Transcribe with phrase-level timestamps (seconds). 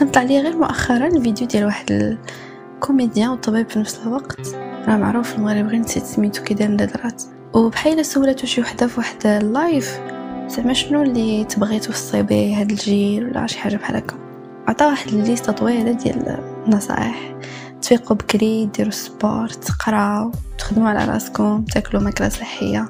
[0.00, 2.18] كان طلع لي غير مؤخرا الفيديو ديال واحد
[2.74, 4.54] الكوميديان وطبيب في نفس الوقت.
[4.88, 7.22] راه معروف في المغرب غير نسيت سميتو كي داير ندرات
[7.54, 10.00] وبحال سولاتو شي وحدة في واحد ال live
[10.46, 14.16] زعما شنو اللي تبغي توصي به هاد الجيل ولا شي حاجة بحال هكا.
[14.68, 17.34] عطا واحد ال liste طويلة ديال النصائح.
[17.82, 22.88] تفيقوا بكري ديروا sport تقراو تخدموا على راسكم تاكلوا ماكلة صحية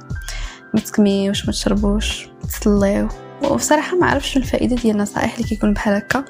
[0.75, 3.09] ما تكميوش ما تشربوش تصليو
[3.45, 6.25] وبصراحة ما عرفتش الفائدة ديال النصائح اللي كيكون بحال هكا.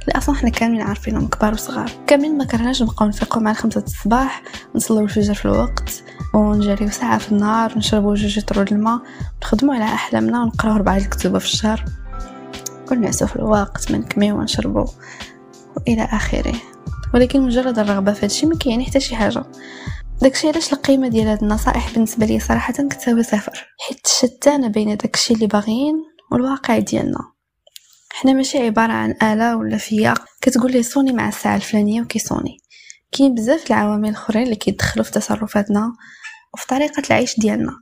[0.00, 1.90] اللي أصلا حنا كاملين عارفينهم كبار وصغار.
[2.06, 4.42] كاملين ما كرهناش نبقاو نفيقوا مع خمسة الصباح
[4.74, 6.02] نصليو الفجر في الوقت
[6.34, 9.00] ونجريو ساعة في النهار ونشربو جوج لتر الماء
[9.42, 11.84] نخدمو على أحلامنا ونقراو ربعة الكتب في الشهر.
[12.90, 14.84] ونعسو في الوقت ما نكميو ونشربو
[15.76, 16.54] وإلى آخره.
[17.14, 19.42] ولكن مجرد الرغبة في هادشي ما كيعني حتى شي حاجة.
[20.22, 23.66] داكشي علاش القيمة ديال هاد النصائح بالنسبة لي صراحة كتساوي صفر.
[23.88, 25.94] حيت شتانه بين داكشي اللي باغيين
[26.32, 27.32] والواقع ديالنا.
[28.12, 32.56] حنا ماشي عبارة عن آلة ولا فياق كتقول لي صوني مع الساعة الفلانية وكيصوني.
[33.12, 35.92] كاين بزاف العوامل الاخرين اللي كيدخلوا في تصرفاتنا
[36.54, 37.72] وفي طريقة العيش ديالنا.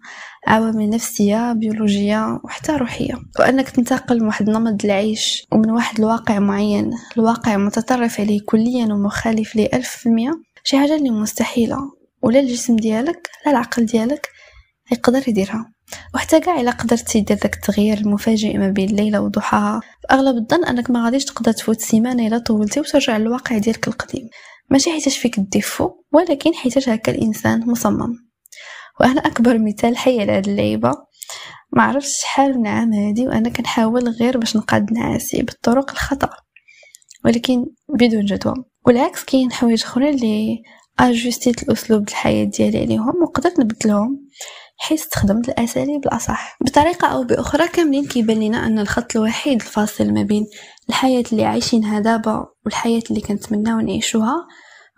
[0.47, 3.15] عوامل نفسية بيولوجية وحتى روحية.
[3.41, 9.57] وأنك تنتقل من واحد النمط العيش ومن واحد الواقع معين لواقع متطرف عليه كليا ومخالف
[9.57, 10.31] ليه ألف في المية
[10.65, 11.79] شي حاجة اللي مستحيلة.
[12.23, 14.29] ولا الجسم ديالك لا العقل ديالك
[14.93, 15.73] يقدر يديرها.
[16.15, 19.81] وحتى كاع الا قدرتي دير داك التغيير المفاجئ ما بين الليلة وضحاها.
[20.11, 24.29] أغلب الظن أنك ما غاديش تقدر تفوت سيمانة الا طولتي وترجع للواقع ديالك القديم.
[24.71, 28.15] ماشي حيتاش فيك ال défaut ولكن حيتاش هكا الإنسان مصمم.
[29.01, 30.93] وأنا أكبر مثال حي على هاد اللعيبة.
[31.73, 36.31] ما عرفتش شحال من عام هادي وأنا كنحاول غير باش نقاد نعاسي بالطرق الخطأ.
[37.25, 37.67] ولكن
[37.99, 38.55] بدون جدوى.
[38.87, 40.63] والعكس كاين حوايج أخرين اللي
[41.01, 44.29] أجوستيت الأسلوب الحياة ديالي عليهم وقدرت نبدلهم.
[44.79, 46.57] حيث استخدمت الأساليب الأصح.
[46.61, 50.47] بطريقة أو بأخرى كاملين كيبان لنا أن الخط الوحيد الفاصل ما بين
[50.89, 54.47] الحياة اللي عايشينها دابا والحياة اللي كنتمناو نعيشوها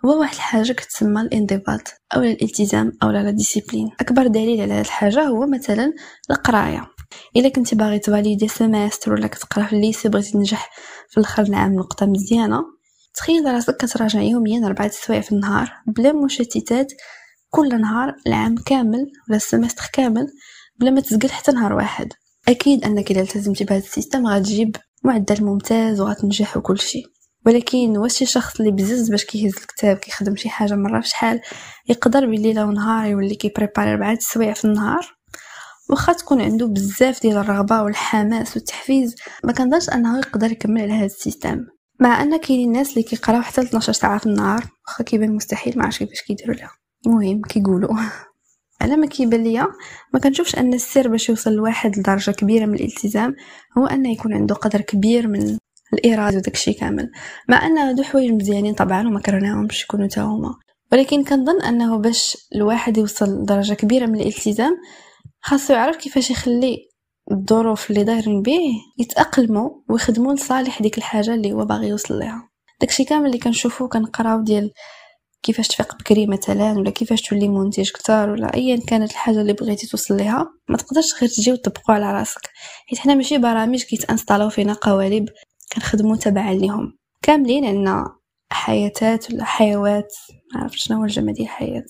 [0.04, 1.80] هو واحد الحاجة كتسمى الانضباط
[2.16, 5.92] أو الالتزام أو la discipline أكبر دليل على هذه الحاجة هو مثلا
[6.30, 6.86] القراية.
[7.36, 10.70] إلا كنتي باغي ت valider semestre ولا كتقرا في ال lycée بغيتي تنجح
[11.08, 12.64] في الآخر العام نقطة مزيانة
[13.14, 16.92] تخيل راسك كتراجع يوميا ربعة سوايع في النهار بلا مشتتات
[17.50, 20.26] كل نهار العام كامل ولا ال semestre كامل
[20.76, 22.12] بلا ما تسقل حتى نهار واحد.
[22.48, 27.06] أكيد أنك اذا التزمتي بهذا ال système غتجيب معدل ممتاز وغتنجح وكل شيء.
[27.46, 31.40] ولكن واش شي شخص اللي بزز باش كيهز الكتاب كيخدم شي حاجة مرة في شحال
[31.88, 35.16] يقدر بالليله ونهار يولي كي préparer ربعة سوايع في النهار؟
[35.90, 41.06] واخا تكون عنده بزاف ديال الرغبة والحماس والتحفيز ما كنظنش أنه يقدر يكمل على هذا
[41.06, 41.66] السيستم.
[42.00, 45.84] مع أن كاينين الناس اللي كيقراو حتى 12 ساعة في النهار واخا كيبان مستحيل ما
[45.84, 46.79] عرفتش كيفاش كيديروا لها.
[47.06, 47.96] المهم كيقولوا.
[48.82, 49.66] أنا ما كيبان ليا
[50.14, 53.34] ما كنشوفش أن السر باش يوصل لواحد لدرجة كبيرة من الالتزام
[53.78, 55.58] هو أن يكون عنده قدر كبير من
[55.92, 57.10] الاراده وداكشي كامل.
[57.48, 60.54] مع أن هادو حوايج مزيانين طبعا وما كرهناهمش يكونوا تا هما.
[60.92, 64.76] ولكن كنظن أنه باش الواحد يوصل لدرجة كبيرة من الالتزام
[65.42, 66.90] خاصو يعرف كيفاش يخلي
[67.32, 68.60] الظروف اللي دايرين به
[68.98, 72.48] يتأقلموا ويخدموا لصالح ديك الحاجة اللي هو باغي يوصل لها
[72.80, 74.72] داكشي كامل اللي كنشوفو كنقراو ديال
[75.42, 79.86] كيفاش تفيق بكري مثلا ولا كيفاش تولي منتج كتار ولا ايا كانت الحاجة اللي بغيتي
[79.86, 82.40] توصل ليها ما تقدرش غير تجي وتطبقوا على راسك.
[82.86, 85.28] حيت حنا ماشي برامج كيتانستالو فينا قوالب
[85.74, 86.92] كنخدموا تبعا ليهم
[87.22, 88.04] كاملين عندنا
[88.52, 90.12] حياتات ولا حيوات
[90.54, 91.84] ما عرفتش شنو هو الجمع ديال الحياة.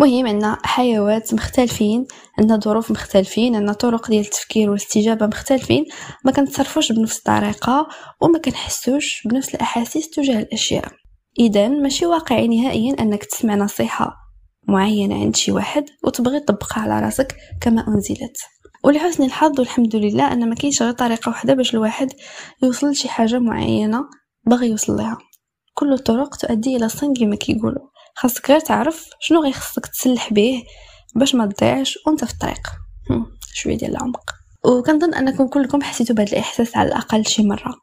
[0.00, 2.06] مهم عندنا حيوات مختلفين
[2.38, 5.84] عندنا ظروف مختلفين عندنا طرق ديال التفكير والاستجابة مختلفين
[6.24, 7.88] ما كنتصرفوش بنفس الطريقة
[8.20, 11.03] وما كنحسوش بنفس الأحاسيس تجاه الأشياء.
[11.38, 14.16] اذا ماشي واقعي نهائيا أنك تسمع نصيحة
[14.68, 18.36] معينة عند شي واحد وتبغي تطبقها على راسك كما أنزلت.
[18.84, 22.12] ولحسن الحظ والحمد لله أن ما كاينش غير طريقة واحدة باش الواحد
[22.62, 24.04] يوصل لشي حاجة معينة
[24.46, 25.18] باغي يوصل لها.
[25.74, 27.88] كل الطرق تؤدي إلى الصين كما كيقولوا.
[28.14, 30.62] خاصك غير تعرف شنو غيخصك تسلح به
[31.14, 32.68] باش ما تضيعش وأنت في الطريق.
[33.54, 34.33] شوية ديال العمق.
[34.66, 37.74] وكنظن أنكم كلكم حسيتوا بهذا الإحساس على الأقل شي مرة.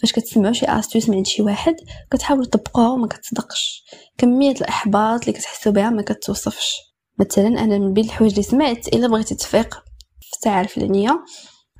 [0.00, 1.74] فاش كتسمعوا شي أستوس من عند شي واحد
[2.10, 3.84] كتحاولوا تطبقوها وما كتصدقش.
[4.18, 6.76] كمية الإحباط اللي كتحسوا بها ما كتوصفش.
[7.18, 9.74] مثلا أنا من بين الحوايج اللي سمعت إلا بغيتي تفيق
[10.20, 11.24] في الساعة الفلانيه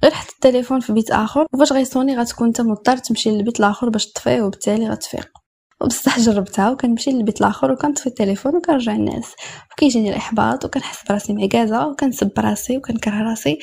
[0.03, 4.07] غير حط التليفون في بيت آخر وفاش غيصوني غتكون انت مضطر تمشي للبيت الآخر باش
[4.07, 5.29] تطفيه وبالتالي غتفيق.
[5.81, 9.33] وبصح جربتها وكنمشي للبيت الآخر وكنطفي التليفون وكنرجع الناس.
[9.73, 13.59] وكيجيني الإحباط وكنحس براسي معكازه وكنسب راسي وكنكره راسي.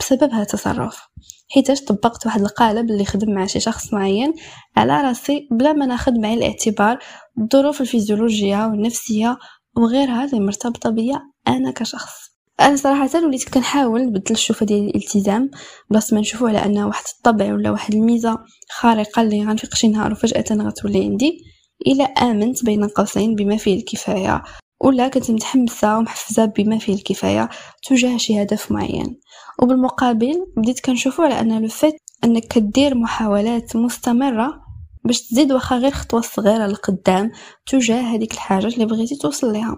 [0.00, 1.08] بسبب هذا التصرف
[1.50, 4.34] حيتاش طبقت واحد القالب اللي خدم مع شي شخص معين
[4.76, 6.98] على راسي بلا ما ناخذ معي الاعتبار
[7.38, 9.38] الظروف الفيزيولوجية والنفسية
[9.76, 12.28] وغيرها اللي مرتبطة بيا أنا كشخص.
[12.60, 15.50] أنا صراحة وليت كنحاول نبدل الشوفة ديال الالتزام
[15.90, 18.38] بلاصه ما نشوفو على أنه واحد الطبع ولا واحد الميزة
[18.70, 21.38] خارقة اللي غنفيق شي نهار وفجأة غتولي عندي
[21.86, 24.42] إلى آمنت بين قوسين بما فيه الكفاية.
[24.80, 27.48] ولا كنت متحمسه ومحفزة بما فيه الكفاية
[27.86, 29.20] تجاه شي هدف معين.
[29.62, 31.94] وبالمقابل بديت كنشوفو على أن لو فيت
[32.24, 34.60] أنك كدير محاولات مستمرة
[35.04, 37.30] باش تزيد واخا غير خطوة صغيرة لقدام
[37.66, 39.76] تجاه هذيك الحاجة اللي بغيتي توصل ليها.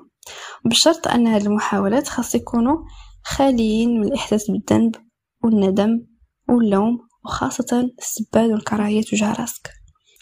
[0.64, 2.76] بشرط أن هاد المحاولات خاص يكونوا
[3.24, 4.96] خاليين من الإحساس بالذنب
[5.44, 6.06] والندم
[6.48, 9.70] واللوم وخاصة السبال والكراهية تجاه راسك.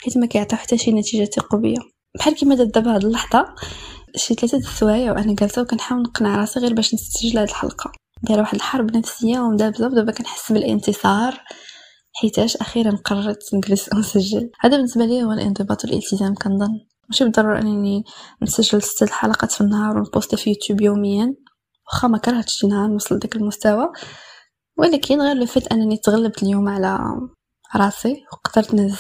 [0.04, 3.54] حيت ما كيعطيو حتى شي نتيجة تقويه بحال كيما دابا هاد اللحظة
[4.16, 7.92] شي ثلاثة السوايع وأنا جالسة وكنحاول نقنع راسي غير باش نسجل هاد الحلقة.
[8.22, 11.44] دايرة واحد الحرب نفسية ومدابزه ودابا كنحس بالانتصار
[12.14, 14.50] حيتاش أخيرا قررت نجلس ونسجل.
[14.60, 16.80] هذا بالنسبة لي هو الانضباط والالتزام كنظن.
[17.08, 18.04] ماشي بالضرورة أنني
[18.42, 21.34] نسجل ست حلقات في النهار ون poster في يوتيوب يوميا.
[21.86, 23.88] واخا ما كرهتش شي نهار نوصل لذاك المستوى.
[24.78, 26.98] ولكن غير le fait أنني تغلبت اليوم على
[27.76, 28.98] راسي وقدرت نهز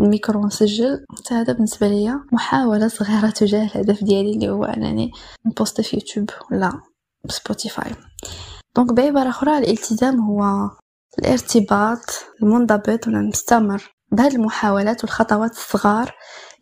[0.00, 5.10] الميكرو ونسجل هذا بالنسبة ليا محاولة صغيرة تجاه الهدف ديالي اللي هو أنني
[5.46, 6.80] ن poster في يوتيوب ولا
[7.28, 7.92] Spotify.
[8.76, 10.70] donc بعبارة أخرى الالتزام هو
[11.18, 11.98] الارتباط
[12.42, 16.14] المنضبط ولا المستمر بهذه المحاولات والخطوات الصغار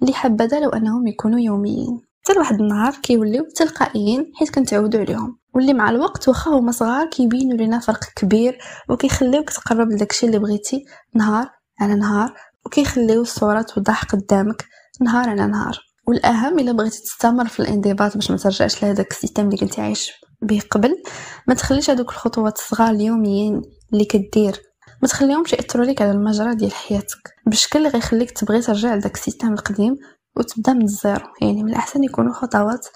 [0.03, 2.01] اللي حبذا لو أنهم يكونوا يوميين.
[2.25, 5.39] حتى لواحد النهار كيوليو تلقائيين حيت كنتعودوا عليهم.
[5.55, 8.59] واللي مع الوقت واخا هما صغار كيبينوا لنا فرق كبير
[8.89, 10.85] وكيخليوك تقرب لداكشي اللي بغيتي
[11.15, 11.51] نهار
[11.81, 12.35] على نهار
[12.67, 14.65] وكيخليو الصورة توضح قدامك
[15.01, 15.79] نهار على نهار.
[16.09, 20.13] والأهم إلا بغيتي تستمر في الانضباط باش ما ترجعش لهداك ال système اللي كنتي عايش
[20.43, 21.03] به قبل.
[21.49, 23.63] ما تخليش هذوك الخطوات الصغار اليوميين
[23.93, 24.61] اللي كدير
[25.03, 27.35] ما تخليهمش يأثروا لك على المجرى ديال حياتك.
[27.47, 29.97] بشكل اللي غيخليك تبغي ترجع لذاك ال système القديم
[30.37, 32.87] وتبدا من ال zéro يعني من الأحسن يكونوا خطوات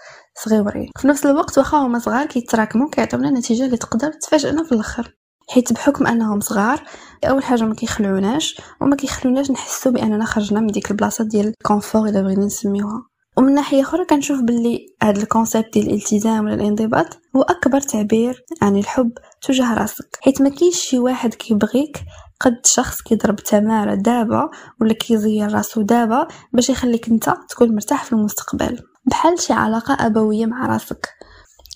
[0.45, 0.91] صغيورين.
[0.99, 5.17] في نفس الوقت واخا هما صغار كيتراكموا كيعطيونا نتيجة اللي تقدر تفاجئنا في الآخر.
[5.51, 6.83] حيت بحكم انهم صغار
[7.25, 12.09] اول حاجة ما كيخلعوناش وما كيخلوناش نحسوا بأننا خرجنا من ديك البلاصة ديال ال confort
[12.09, 13.03] إلا بغينا نسميوها.
[13.39, 17.07] ومن ناحية أخرى كنشوف باللي هذا ال concept ديال الالتزام ولا الانضباط
[17.37, 19.13] هو أكبر تعبير عن الحب
[19.43, 20.19] تجاه راسك.
[20.21, 21.99] حيت ما كاينش شي واحد كيبغيك
[22.41, 24.51] قد شخص كيضرب تمارة دابا
[24.81, 28.79] ولا كيزير راسو دابا باش يخليك أنت تكون مرتاح في المستقبل.
[29.07, 31.09] بحال شي علاقة أبوية مع راسك.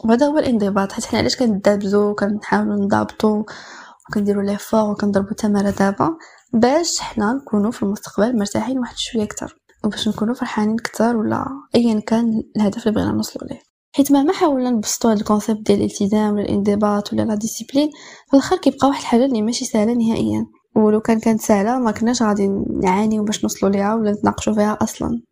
[0.04, 3.44] وهذا هو الانضباط حيت حنا علاش كندابزو وكنحاولوا نضابطو
[4.08, 6.16] وكنديروا les efforts وكنضربوا تماره دابا
[6.52, 12.00] باش حنا نكونوا في المستقبل مرتاحين واحد شوية أكثر وباش نكونوا فرحانين أكثر ولا ايا
[12.00, 13.60] كان الهدف اللي بغينا نوصلوا ليه.
[13.96, 17.90] حيت مهما حاولنا نبسطوا هذا ال concept ديال الالتزام ولا الانضباط ولا la discipline
[18.30, 20.46] في الآخر كيبقى واحد الحاجة اللي ماشي سهلة نهائيا.
[20.76, 22.48] ولو كان كانت سهلة ما كناش غادي
[22.82, 25.22] نعانيو باش نوصلوا ليها ولا نتناقشوا فيها أصلا.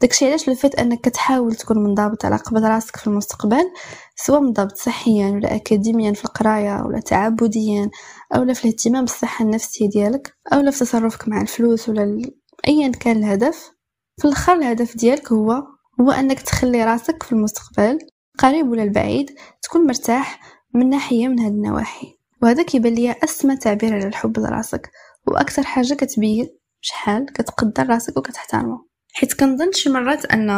[0.00, 3.72] داكشي علاش لفت انك كتحاول تكون منضبط على قبل راسك في المستقبل
[4.16, 7.90] سواء منضبط صحيا ولا اكاديميا في القراية ولا تعبديا
[8.34, 12.22] أو في الاهتمام بالصحة النفسية ديالك أو في تصرفك مع الفلوس ولا
[12.68, 13.70] ايا كان الهدف.
[14.20, 15.62] في الأخر الهدف ديالك هو
[16.00, 17.98] هو أنك تخلي راسك في المستقبل
[18.38, 19.30] قريب ولا البعيد
[19.62, 20.40] تكون مرتاح
[20.74, 22.06] من ناحية من هاد النواحي.
[22.42, 24.90] وهذا كيبان ليا أسمى تعبير على الحب لراسك
[25.26, 26.48] وأكثر حاجة كتبين
[26.80, 28.85] شحال كتقدر راسك وكتحترمه.
[29.18, 30.50] حيت كنظن شي مرات أن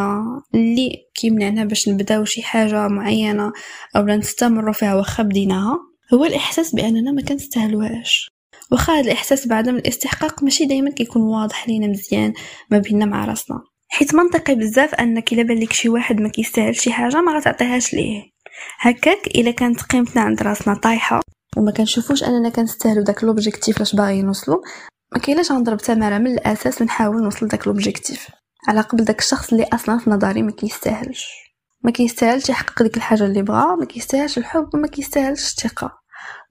[0.55, 3.53] اللي كيمنعنا باش نبداو شي حاجة معينة
[3.97, 5.79] أو نستمروا فيها واخا بديناها
[6.15, 8.31] هو الإحساس بأننا ما كنستاهلوهاش.
[8.73, 12.33] واخا هذا الإحساس بعدم الاستحقاق ماشي دائما كيكون واضح لينا مزيان
[12.71, 13.61] ما بيننا مع راسنا.
[13.89, 18.23] حيت منطقي بزاف انك الا بان شي واحد ما كيستاهل شي حاجة ما غتعطيهاش ليه.
[18.79, 21.21] هكاك إلا كانت قيمتنا عند راسنا طايحة
[21.57, 24.63] وما كنشوفوش أننا كنستاهلو داك l'objectif لاش باغي نوصلو
[25.13, 28.29] ما كاين لاش غنضرب تماره من الأساس ونحاول نوصل داك l'objectif
[28.69, 31.27] على قبل داك الشخص اللي أصلا في نظري ما كيستاهلش.
[31.83, 35.99] ما كيستاهلش يحقق ديك الحاجة اللي بغا ما كيستاهلش الحب وما كيستاهلش الثقة.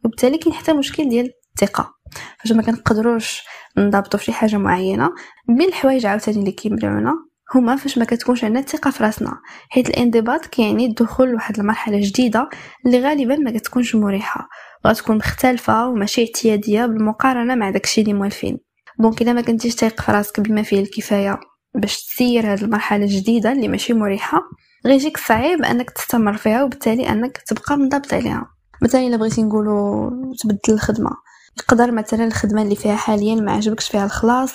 [0.05, 1.93] وبالتالي كاين حتى مشكل ديال الثقة.
[2.39, 3.43] فاش ما كنقدروش
[3.77, 5.09] نضبطوا شي حاجة معينة
[5.49, 7.13] من الحوايج عاوتاني اللي كيمنعونا
[7.55, 9.37] هما فاش ما كتكونش عندنا الثقة في راسنا.
[9.69, 12.49] حيت الانضباط كيعني الدخول لواحد المرحلة جديدة
[12.85, 14.49] اللي غالبا ما كتكونش مريحة.
[14.87, 18.57] غتكون مختلفة وماشي اعتيادية بالمقارنة مع داكشي اللي موالفين.
[19.00, 21.39] donc إلا ما كنتيش تايق في راسك بما فيه الكفاية.
[21.77, 24.41] باش تسير هاد المرحلة الجديدة اللي ماشي مريحة
[24.86, 28.48] غيجيك صعيب أنك تستمر فيها وبالتالي أنك تبقى منضبط عليها.
[28.81, 31.10] مثلا إلا بغيتي نقولوا تبدل الخدمة.
[31.57, 34.51] يقدر مثلا الخدمة اللي فيها حاليا ما عجبكش فيها الخلاص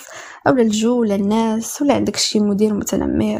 [0.47, 3.39] أو الجو ولا الناس ولا عندك شي مدير متنمر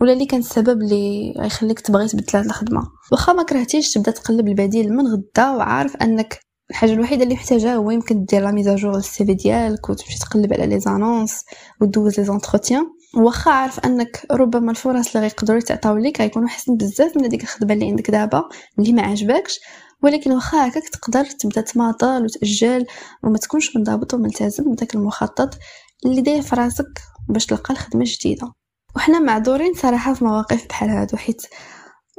[0.00, 2.82] ولا اللي كان السبب اللي غيخليك تبغي تبدل هاد الخدمة.
[3.12, 7.90] واخا ما كرهتيش تبدأ تقلب البديل من غدا وعارف أنك الحاجة الوحيدة اللي محتاجها هو
[7.90, 11.44] يمكن دير la mise à jour ال CV ديالك وتمشي تقلب على les annonces
[11.80, 17.16] ودوز les entretiens واخا عارف انك ربما الفرص اللي غيقدروا يتعطاو ليك غيكونوا حسن بزاف
[17.16, 19.60] من هذيك الخدمة اللي عندك دابا اللي ما عجبكش.
[20.02, 22.86] ولكن واخا هكاك تقدر تبدا تماطل وتأجل
[23.22, 25.58] وما تكونش منضبط وملتزم بداك المخطط
[26.06, 28.52] اللي داير في راسك باش تلقى الخدمة جديده
[28.96, 31.42] وحنا معذورين صراحة في مواقف بحال هادو حيت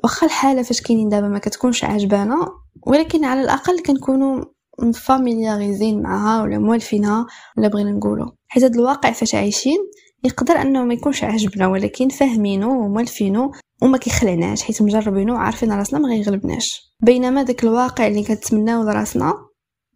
[0.03, 2.47] واخا الحالة فاش كاينين دابا ما كتكونش عجبانا
[2.88, 4.45] ولكن على الأقل كنكونوا
[4.93, 7.25] familiarisés معها ولا موالفينها
[7.57, 9.77] ولا بغينا نقولوا حيت هاد الواقع فاش عايشين
[10.24, 13.51] يقدر انه ما يكونش عاجبنا ولكن فاهمينه وموالفينه
[13.82, 16.94] وما كيخلعناش حيت مجربينه وعارفين راسنا ما غيغلبناش.
[17.00, 19.34] بينما داك الواقع اللي كنتمناو لراسنا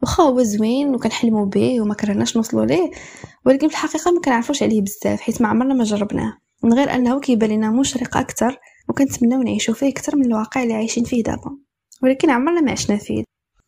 [0.01, 2.91] واخا هو زوين وكنحلموا به وما كرهناش نوصلوا ليه
[3.45, 6.37] ولكن في الحقيقة ما كنعرفوش عليه بزاف حيت ما عمرنا ما جربناه.
[6.63, 8.57] من غير انه كيبان لنا مشرق أكثر
[8.89, 11.57] وكنتمناو نعيشوا فيه أكثر من الواقع اللي عايشين فيه دابا.
[12.03, 13.23] ولكن عمرنا ما عشنا فيه.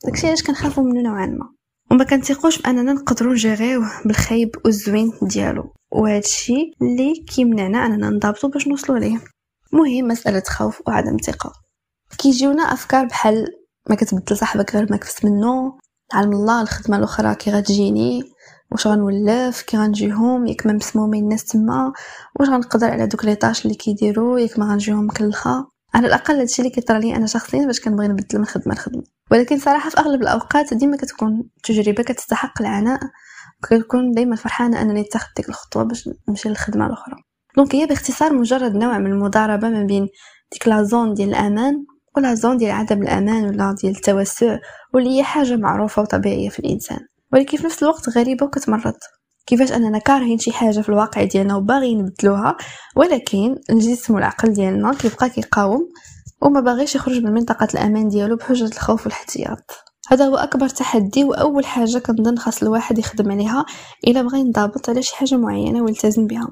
[0.05, 1.58] داكشي علاش كنخافوا منه نوعا ما.
[1.91, 5.73] وما كنثيقوش بأننا نقدروا نجيريوه بالخايب والزوين ديالو.
[5.91, 9.21] وهذا الشيء اللي كيمنعنا أننا نضبطوا باش نوصلوا ليه.
[9.73, 11.53] مهم مسألة خوف وعدم ثقة.
[12.17, 13.45] كيجيونا أفكار بحال
[13.89, 15.77] ما كتبدل صاحبك غير ما كفت منه
[16.13, 18.23] علم الله الخدمة الأخرى كي غتجيني
[18.71, 21.93] واش غنولف كي غنجيهم ياك ما مسمومين الناس تما
[22.39, 26.61] واش غنقدر على دوك لي طاش اللي كيديروا ياك ما غنجيهم مكلخه على الأقل هادشي
[26.61, 29.03] اللي كيطرى لي أنا شخصيا باش كنبغي نبدل من خدمة لخدمة.
[29.31, 32.99] ولكن صراحة في أغلب الأوقات ديما كتكون تجربة كتستحق العناء
[33.63, 37.15] وكنكون دائما فرحانة أنني اتخذت ديك الخطوة باش نمشي للخدمة الأخرى.
[37.57, 40.07] donc هي باختصار مجرد نوع من المضاربة ما بين
[40.51, 41.85] ديك la zone ديال الأمان
[42.17, 44.57] و la zone ديال عدم الأمان ولا ديال التوسع
[44.93, 46.99] واللي هي حاجة معروفة وطبيعية في الإنسان.
[47.33, 48.93] ولكن في نفس الوقت غريبة وكتمرض.
[49.49, 52.57] كيفاش أننا كارهين شي حاجة في الواقع ديالنا وباغيين نبدلوها
[52.95, 55.89] ولكن الجسم والعقل ديالنا كيبقى كيقاوم
[56.41, 59.71] وما باغيش يخرج من منطقة الأمان ديالو بحجه الخوف والاحتياط.
[60.09, 63.65] هذا هو أكبر تحدي وأول حاجة كنظن خاص الواحد يخدم عليها
[64.07, 66.47] إلا بغى ينضبط على شي حاجة معينة ويلتزم بها.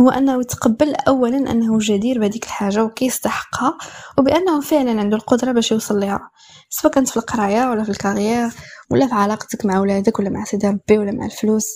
[0.00, 3.78] هو أنه يتقبل اولا أنه جدير بهذيك الحاجة وكيستحقها
[4.18, 6.30] وبأنه فعلا عنده القدرة باش يوصل لها
[6.70, 8.48] سواء كانت في القراية ولا في الكارير
[8.90, 11.66] ولا في علاقتك مع ولادك ولا مع سيدي ربي ولا مع الفلوس.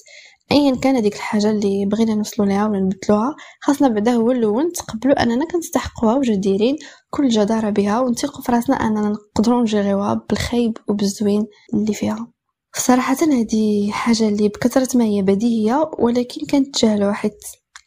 [0.53, 5.23] ايا كان ديك الحاجة اللي بغينا نوصلوا لها ولا نبدلوها خاصنا بعدا هو الأول نتقبلوا
[5.23, 6.77] أننا كنستحقوها وجديرين
[7.11, 12.33] كل جدارة بها ونثقوا في راسنا أننا نقدروا نجيريوها بالخيب وبالزوين اللي فيها.
[12.77, 17.39] صراحة هذه حاجة اللي بكثرة ما هي بديهية ولكن كنتجاهلوها حيت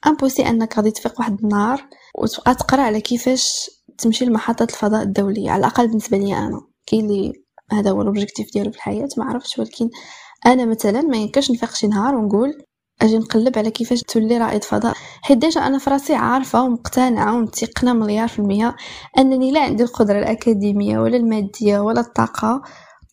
[0.08, 5.60] impossible أنك غادي تفيق واحد النهار وتبقى تقرأ على كيفاش تمشي لمحطة الفضاء الدولية على
[5.60, 6.62] الأقل بالنسبة لي أنا.
[6.88, 7.34] كاين اللي
[7.72, 9.90] هذا هو ال objectif ديالو في الحياة ما عرفتش ولكن
[10.46, 12.64] أنا مثلا ما يمكنش نفيق شي نهار ونقول
[13.02, 14.94] أجي نقلب على كيفاش تولي رائد فضاء.
[15.22, 18.76] حيت déjà أنا في راسي عارفة ومقتنعة ومتيقنة مليار في المية
[19.18, 22.62] أنني لا عندي القدرة الأكاديمية ولا المادية ولا الطاقة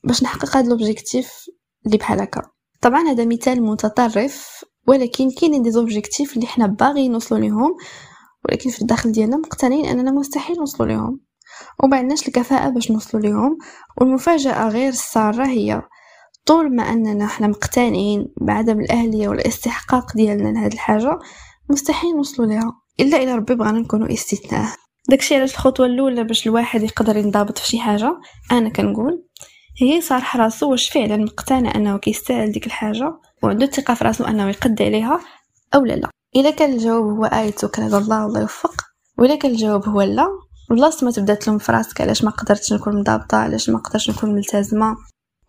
[0.05, 1.33] باش نحقق هذا ال objectif
[1.87, 2.43] اللي بحال هكا.
[2.81, 7.77] طبعا هذا مثال متطرف ولكن كاينين des objectifs اللي حنا باغيين نوصلوا ليهم
[8.49, 11.21] ولكن في الداخل ديالنا مقتنعين أننا مستحيل نوصلوا ليهم.
[11.85, 13.59] وما عندناش الكفاءة باش نوصلوا ليهم
[14.01, 15.83] والمفاجأة غير الساره هي
[16.51, 21.19] طول ما اننا إحنا مقتنعين بعدم الأهلية والاستحقاق ديالنا لهاد الحاجة
[21.69, 22.73] مستحيل نوصلوا لها.
[23.01, 24.69] إلا إلى ربي بغانا نكونوا استثناء.
[25.09, 28.19] داكشي علاش الخطوة الأولى باش الواحد يقدر ينضبط في شي حاجة
[28.53, 29.25] أنا كنقول
[29.81, 34.49] هي صالح راسو واش فعلا مقتنع أنه كيستاهل ديك الحاجة وعنده الثقة في راسو أنه
[34.49, 35.21] يقد عليها
[35.75, 36.11] أو لا لا.
[36.37, 38.75] إلا كان الجواب هو إيه توكل على الله والله يوفق.
[39.19, 40.27] ولا كان الجواب هو لا
[40.71, 44.35] بلاصه ما تبدا تلوم في راسك علاش ما قدرتش نكون مضابطة علاش ما قدرتش نكون
[44.35, 44.97] ملتزمة.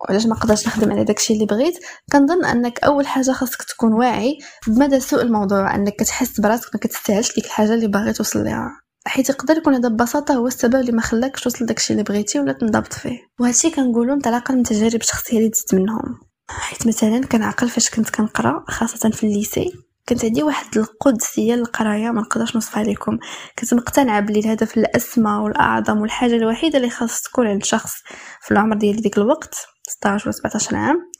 [0.02, 1.78] وعلاش ما قدرتش نخدم على داكشي اللي بغيت
[2.12, 7.34] كنظن أنك أول حاجة خاصك تكون واعي بمدى سوء الموضوع أنك كتحس براسك ما كتستاهلش
[7.34, 8.70] ديك الحاجة اللي باغي توصل ليها.
[9.06, 12.52] حيت يقدر يكون هذا ببساطة هو السبب اللي ما خلاكش توصل داكشي اللي بغيتي ولا
[12.52, 13.18] تنضبط فيه.
[13.40, 16.20] وهادشي كنقولو انطلاقا من تجارب شخصية اللي دزت منهم.
[16.48, 19.72] حيت مثلا كنعقل فاش كنت كنقرأ خاصة في الليسي
[20.06, 23.18] كانت عندي واحد القدسية للقراية ما نقدرش نوصفها لكم
[23.58, 27.92] كنت مقتنعة بلي الهدف الأسمى والأعظم والحاجة الوحيدة اللي خاص تكون عند شخص
[28.40, 29.54] في العمر ديال ديك الوقت.
[29.88, 31.10] 16 و 17 عام.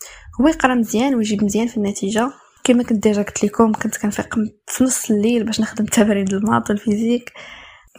[0.41, 2.33] هو يقرا مزيان ويجيب مزيان في النتيجة.
[2.65, 4.35] كما كنت déjà قلت لكم كنت كنفيق
[4.67, 7.33] في نص الليل باش نخدم تمارين ال maths وال physique.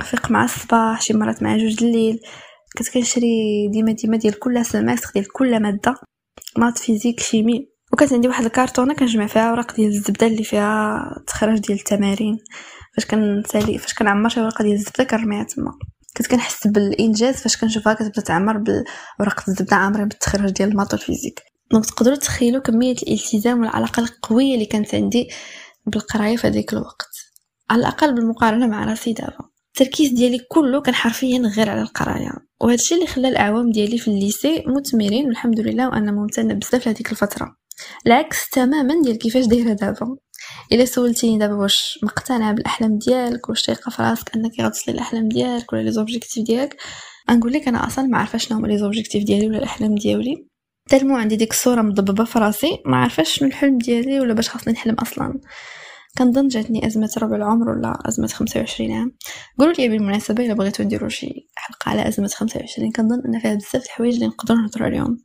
[0.01, 2.20] نفيق مع الصباح شي مرات مع جوج الليل.
[2.77, 5.96] كنت كنشري ديما ديما ديال كل semestre ديال كل مادة.
[6.57, 11.60] maths physique chimie وكانت عندي واحد الكارطونه كنجمع فيها أوراق ديال الزبدة اللي فيها تخرج
[11.60, 12.38] ديال التمارين.
[12.96, 15.72] فاش كنسالي فاش كنعمر شي ورقه ديال الزبدة كنرميها تما.
[16.17, 21.05] كنت كنحس بالإنجاز فاش كنشوفها كتبدا تعمر بورقه الزبده عامره بالتخرج ديال ال maths وال
[21.05, 25.29] physique donc تقدروا تخيلوا كمية الالتزام والعلاقة القوية اللي كانت عندي
[25.86, 27.08] بالقراية في هذيك الوقت.
[27.70, 29.50] على الأقل بالمقارنة مع راسي دابا.
[29.67, 32.32] التركيز ديالي كله كان حرفيا غير على القراية.
[32.62, 36.88] وهذا الشيء اللي خلى الاعوام ديالي في ال lycée مثمرين والحمد لله وأنا ممتنة بزاف
[36.88, 37.55] لهذيك الفترة.
[38.08, 40.17] العكس تماما ديال كيفاش دايرة دابا.
[40.71, 45.73] إلا سولتيني دابا واش مقتنعه بالأحلام ديالك واش تايقة في راسك أنك غتوصلي الأحلام ديالك
[45.73, 46.77] ولا les objectifs ديالك.
[47.29, 50.47] نقول لك أنا أصلا ما عارفه شنو هما les objectifs ديالي ولا الأحلام ديالي.
[50.89, 54.73] tellement عندي ديك الصورة مضببة في راسي ما عارفاش شنو الحلم ديالي ولا باش خاصني
[54.73, 55.39] نحلم أصلا.
[56.17, 59.12] كنظن جاتني أزمة ربع العمر ولا أزمة 25 عام.
[59.59, 63.85] قولوا لي بالمناسبة إلا بغيتو نديرو شي حلقة على أزمة 25 كنظن أن فيها بزاف
[63.85, 65.17] الحوايج اللي نقدروا نهضروا عليهم.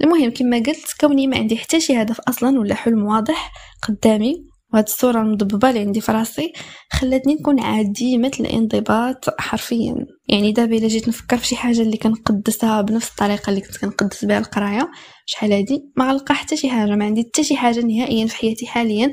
[0.00, 4.84] المهم كما قلت كوني ما عندي حتى شي هدف أصلا ولا حلم واضح قدامي وهاد
[4.86, 6.52] الصورة المضببه اللي عندي في راسي
[6.92, 9.94] خلاتني نكون عديمه الانضباط حرفيا.
[10.28, 14.24] يعني دابا إلا جيت نفكر في شي حاجة اللي كنقدسها بنفس الطريقة اللي كنت كنقدس
[14.24, 14.90] بها القراية
[15.26, 18.66] شحال هادي؟ ما غنلقى حتى شي حاجة ما عندي حتى شي حاجة نهائيا في حياتي
[18.66, 19.10] حاليا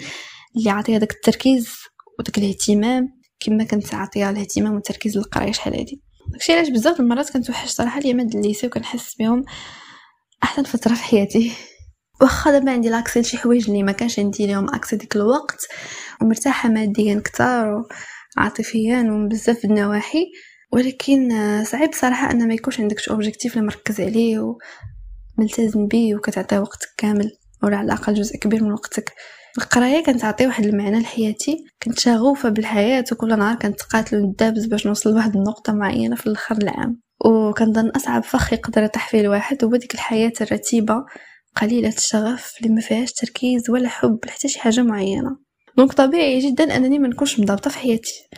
[0.58, 1.70] اللي عطيها داك التركيز
[2.20, 3.08] وداك الاهتمام
[3.40, 6.02] كما كنت عطيها الاهتمام والتركيز للقراية شحال هادي.
[6.32, 9.44] داكشي علاش بزاف المرات كنتوحش صراحة اليامات ديال ال lycée وكنحس بهم.
[10.44, 11.52] أحسن فترة في حياتي.
[12.22, 15.68] واخا دابا عندي l'accès لشي حوايج اللي ما كانش عندي ليهم accès ديك الوقت
[16.22, 17.84] ومرتاحة ماديا كثار
[18.38, 20.26] وعاطفيا وبزاف النواحي.
[20.74, 21.30] ولكن
[21.64, 24.56] صعيب صراحة أن ما يكونش عندك شي اوبجيكتيف اللي مركز عليه
[25.38, 27.32] وملتزم بيه وكتعطيه وقتك كامل
[27.64, 29.14] ولا على الأقل جزء كبير من وقتك.
[29.58, 31.66] القراية كانت تعطي واحد المعنى لحياتي.
[31.84, 36.58] كنت شغوفة بالحياة وكل نهار كنت قاتل وندابز باش نوصل لواحد النقطة معينة في الآخر
[36.58, 37.02] العام.
[37.26, 41.06] وكنظن أصعب فخ يقدر يطيح فيه الواحد هو ديك الحياة الرتيبة
[41.56, 45.38] قليلة الشغف اللي ما فيهاش تركيز ولا حب لحتى شي حاجة معينة.
[45.78, 48.30] donc طبيعي جدا أنني ما نكونش منضبطة في حياتي.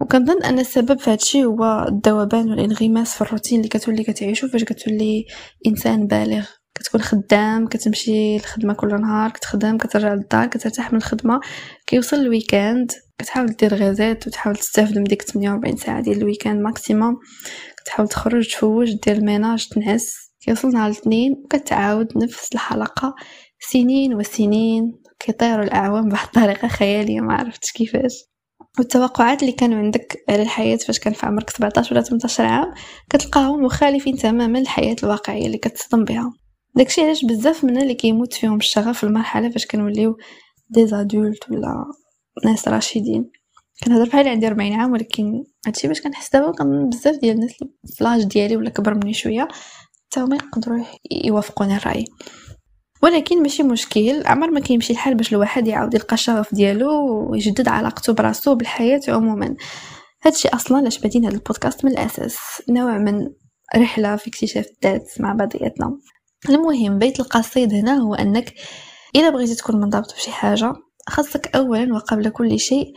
[0.00, 5.26] وكنظن أن السبب في هادشي هو الذوبان والانغماس في الروتين اللي كتولي كتعيشو فاش كتولي
[5.66, 6.46] إنسان بالغ.
[6.74, 11.40] كتكون خدام كتمشي الخدمة كل نهار كتخدم كترجع للدار كترتاح من الخدمة.
[11.86, 16.60] كيوصل ال week-end كتحاول دير غازات وتحاول تستافد من ديك 48 ساعة ديال ال week-end
[16.60, 17.16] maximum
[17.82, 20.14] كتحاول تخرج تفوج دير ال ménage تنعس.
[20.40, 23.14] كيوصل نهار الاثنين وكتعاود نفس الحلقة.
[23.60, 28.12] سنين وسنين كيطيروا الأعوام بواحد الطريقة خيالية ما عرفتش كيفاش.
[28.78, 32.74] والتوقعات اللي كانوا عندك على الحياة فاش كان في عمرك 17 ولا 18 عام
[33.10, 36.32] كتلقاهم مخالفين تماما للحياة الواقعية اللي كتصدم بها.
[36.76, 40.16] داكشي علاش بزاف منا اللي كيموت فيهم الشغف في المرحلة فاش كنوليو
[40.70, 41.84] des adultes ولا
[42.44, 43.30] ناس راشدين.
[43.84, 47.54] كنهضر بحال عندي 40 عام ولكن هادشي باش كنحس دابا كنظن بزاف ديال الناس
[47.98, 49.48] فلاج ديالي ولا كبر مني شوية
[50.12, 52.04] حتى هما يقدروا يوافقوني الرأي.
[53.02, 58.12] ولكن ماشي مشكل عمر ما كيمشي الحال باش الواحد يعاود يلقى الشغف ديالو ويجدد علاقته
[58.12, 59.56] براسو بالحياة عموما.
[60.24, 63.28] هادشي أصلا علاش بادين هذا البودكاست من الأساس نوع من
[63.76, 65.98] رحلة في اكتشاف الذات مع بعضياتنا.
[66.48, 68.54] المهم بيت القصيد هنا هو أنك
[69.14, 70.72] اذا بغيتي تكون منضبط بشي حاجة
[71.08, 72.94] خاصك اولا وقبل كل شيء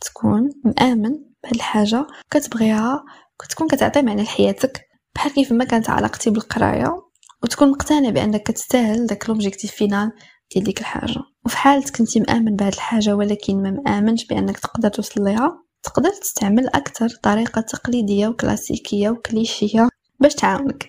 [0.00, 1.10] تكون مآمن
[1.42, 3.04] بهاد الحاجة كتبغيها
[3.40, 4.84] كتكون كتعطي معنى لحياتك.
[5.14, 7.08] بحال كيف ما كانت علاقتي بالقراية
[7.42, 10.12] وتكون مقتنع بأنك كتستاهل داك l'objectif final
[10.54, 11.20] ديال ديك الحاجة.
[11.44, 16.68] وفي حالة كنتي مآمن بهاد الحاجة ولكن ما مآمنش بأنك تقدر توصل ليها تقدر تستعمل
[16.68, 19.88] أكثر طريقة تقليدية وكلاسيكية وكليشية
[20.20, 20.88] باش تعاونك.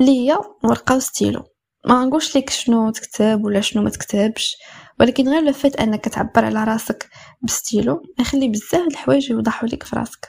[0.00, 1.42] اللي هي ورقة وستيلو.
[1.86, 4.56] ما نقولش لك شنو تكتب ولا شنو ما تكتبش.
[5.00, 7.08] ولكن غير le fait أنك تعبر على راسك
[7.42, 10.28] بستيلو يخلي بزاف الحوايج يوضحوا لك في راسك.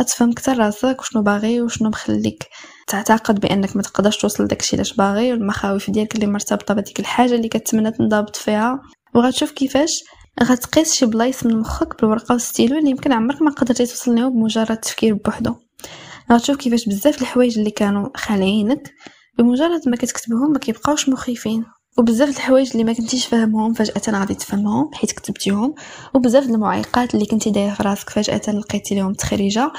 [0.00, 2.48] غتفهم أكثر راسك وشنو باغي وشنو مخليك
[2.86, 7.48] تعتقد بأنك ما تقدرش توصل داكشي لاش باغي والمخاوف ديالك اللي مرتبطة بديك الحاجة اللي
[7.48, 8.82] كتمنى تنضبط فيها.
[9.14, 10.04] وغتشوف كيفاش
[10.42, 14.70] غتقيس شي بلايص من مخك بالورقة والستيلو اللي يمكن عمرك ما قدرتي توصل لهم بمجرد
[14.70, 15.54] التفكير بوحدو.
[16.32, 18.94] غتشوف كيفاش بزاف الحوايج اللي كانوا خالعينك
[19.38, 21.64] بمجرد ما كتكتبهم ما كيبقاوش مخيفين.
[21.98, 25.74] وبزاف الحوايج اللي ما كنتيش فاهمهم فجأة غادي تفهمهم حيت كتبتيهم
[26.14, 29.72] وبزاف المعيقات اللي كنتي دايرة في راسك فجأة لقيتي لهم تخريجة.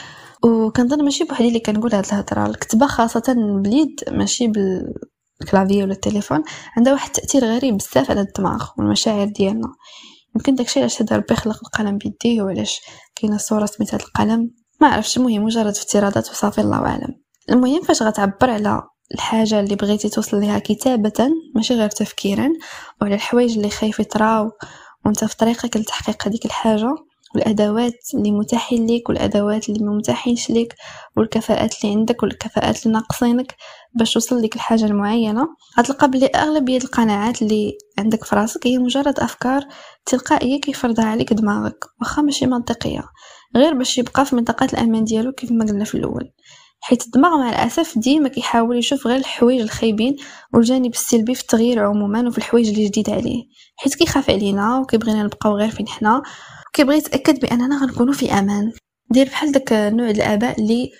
[0.43, 6.43] وكنظن ماشي بوحدي اللي كنقول هاد الهضرة الكتابه خاصة باليد ماشي بالكلافي ولا التليفون
[6.77, 9.67] عندها واحد التأثير غريب بزاف على الدماغ والمشاعر ديالنا.
[10.35, 12.81] يمكن داكشي علاش هذا ربي خلق القلم بيديه وعلاش
[13.15, 14.51] كاينة صورة سميت هاد القلم؟
[14.81, 17.21] ما عرفتش المهم مجرد افتراضات وصافي الله أعلم.
[17.49, 18.81] المهم فاش غتعبر على
[19.13, 22.49] الحاجة اللي بغيتي توصل لها كتابة ماشي غير تفكيرا
[23.01, 24.51] وعلى الحوايج اللي خايف يطراو
[25.05, 26.95] وانت في طريقك لتحقيق هذيك الحاجة
[27.35, 30.75] والأدوات اللي متاحين ليك والأدوات اللي ما متاحينش ليك
[31.17, 33.55] والكفاءات اللي عندك والكفاءات اللي ناقصينك
[33.95, 35.47] باش توصل لك الحاجة المعينة.
[35.79, 39.61] غتلقى بلي أغلبية القناعات اللي عندك في راسك هي مجرد أفكار
[40.05, 43.03] تلقائية كيفرضها عليك دماغك واخا ماشي منطقية.
[43.55, 46.31] غير باش يبقى في منطقة الأمان ديالو كيف ما قلنا في الأول.
[46.87, 50.15] حيت الدماغ مع الأسف ديما كيحاول يشوف غير الحوايج الخايبين
[50.53, 53.43] والجانب السلبي في التغيير عموما وفي الحوايج اللي جديدة عليه.
[53.75, 56.21] حيت كيخاف علينا وكيبغينا نبقاو غير فين حنا
[56.73, 58.71] كيبغي يتأكد بأننا غنكونوا في أمان.
[59.11, 60.91] دير بحال داك نوع الآباء اللي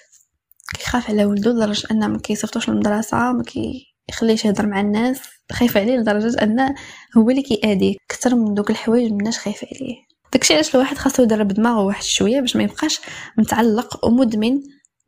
[0.80, 5.20] كيخاف على ولده لدرجة انه ما كيصيفطوش للمدرسة ما كي يخليش يهضر مع الناس
[5.52, 6.76] خايف عليه لدرجة أن
[7.18, 9.96] هو اللي كيأذيه أكثر من دوك الحوايج مناش خايف عليه.
[10.34, 13.00] داكشي علاش الواحد خاصو يدرب دماغه واحد شوية باش ما يبقاش
[13.38, 14.62] متعلق ومدمن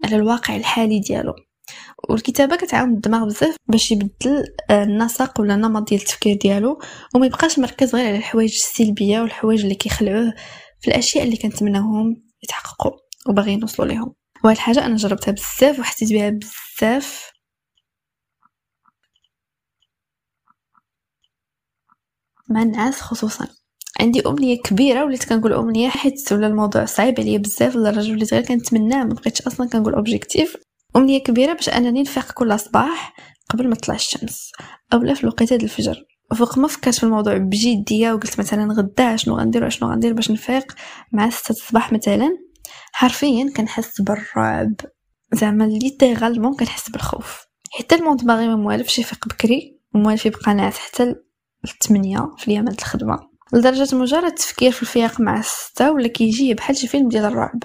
[0.05, 1.33] على الواقع الحالي ديالو.
[2.09, 6.79] والكتابة كتعاون الدماغ بزاف باش يبدل آه، النسق ولا النمط ديال التفكير ديالو.
[7.15, 10.33] وما يبقاش مركز غير على الحوايج السلبية والحوايج اللي كيخلعوه
[10.81, 12.91] في الأشياء اللي كنتمناهم يتحققوا
[13.29, 14.15] وباغيين نوصلوا ليهم.
[14.43, 17.31] وهاد الحاجة أنا جربتها بزاف وحسيت بها بزاف.
[22.49, 23.56] مع النعاس خصوصا.
[23.99, 28.43] عندي أمنية كبيرة وليت كنقول أمنية حيت ولا الموضوع صعيب عليا بزاف لدرجه وليت غير
[28.43, 30.57] كنتمناه ما بقيتش أصلا كنقول objectif
[30.95, 33.15] أمنية كبيرة باش أنني نفيق كل صباح
[33.49, 34.51] قبل ما تطلع الشمس
[34.93, 36.03] اولا في الوقيته ديال الفجر.
[36.31, 40.75] وفوق ما فكرت في الموضوع بجدية وقلت مثلا غدا شنو غندير شنو غندير باش نفيق
[41.11, 42.37] مع 6 الصباح مثلا
[42.91, 44.73] حرفيا كنحس بالرعب.
[45.33, 47.45] زعما littéralement كنحس بالخوف.
[47.71, 51.15] حتى الموند باغي ما موالفش يفيق بكري وموالف يبقى ناعس حتى
[51.65, 53.26] الثمانية في اليوم الخدمة.
[53.53, 57.63] لدرجة مجرد التفكير في الفياق مع الستة ولا كيجي بحال شي فيلم ديال الرعب.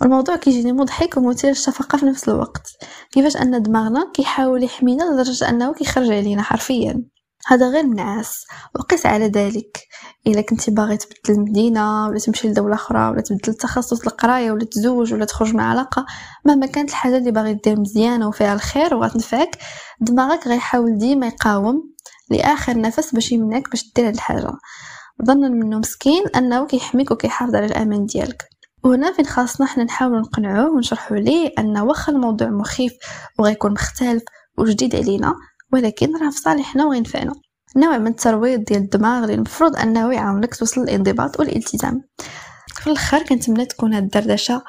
[0.00, 2.68] والموضوع كيجيني مضحك ومثير للشفقة في نفس الوقت.
[3.12, 7.04] كيفاش أن دماغنا كيحاول يحمينا لدرجة أنه كيخرج علينا حرفيا.
[7.46, 8.44] هذا غير منعاس.
[8.74, 9.78] وقس على ذلك.
[10.26, 15.14] إلا كنتي باغي تبدل المدينة ولا تمشي لدولة أخرى ولا تبدل التخصص القراية ولا تزوج
[15.14, 16.06] ولا تخرج من علاقة.
[16.44, 19.58] مهما كانت الحاجة اللي باغي دير مزيانه وفيها الخير وغتنفعك
[20.00, 21.90] دماغك غيحاول ديما يقاوم
[22.30, 24.52] لآخر نفس باش يمنعك باش دير هاد الحاجة.
[25.24, 28.44] ظنا منه مسكين أنه كيحميك وكيحافظ على الأمان ديالك.
[28.84, 32.92] وهنا فين خاصنا حنا نحاول نقنعوه ونشرحوا ليه أن واخا الموضوع مخيف
[33.38, 34.22] وغيكون مختلف
[34.58, 35.34] وجديد علينا
[35.72, 37.32] ولكن راه في صالحنا وغينفعنا
[37.76, 42.02] نوع من الترويض ديال الدماغ اللي المفروض أنه يعاونك توصل للانضباط والالتزام.
[42.80, 44.62] في الآخر كنتمنى تكون هاد الدردشة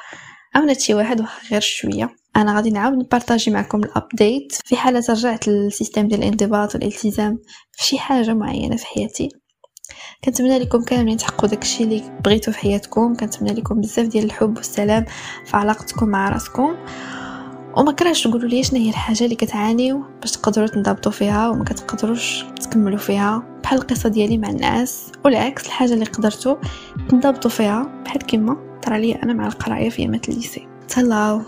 [0.56, 2.10] عاونت شي واحد واخا غير شوية.
[2.36, 6.76] أنا غادي نعاود ن partager معكم ال update في حالة رجعت لل système ديال الانضباط
[6.76, 7.38] والالتزام
[7.72, 9.30] في شي حاجة معينة في حياتي.
[10.26, 13.16] كنتمنى لكم كاملين تحققوا داكشي اللي بغيتو في حياتكم.
[13.16, 15.06] كنتمنى لكم بزاف ديال الحب والسلام
[15.46, 16.76] في علاقتكم مع راسكم.
[17.78, 22.46] وما كرهش تقولوا لي شنو هي الحاجة اللي كتعانيو باش تقدروا تنضبطوا فيها وما كتقدروش
[22.62, 23.44] تكملوا فيها.
[23.64, 25.12] بحال القصة ديالي مع النعاس.
[25.26, 26.56] والعكس الحاجة اللي قدرتوا
[27.10, 28.02] تنضبطوا فيها.
[28.06, 31.42] بحال كيما طرا لي أنا مع القراية في ايامات الليسي تهلاو.